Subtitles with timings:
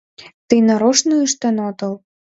[0.47, 1.93] —Тый нарочно ыштен отыл?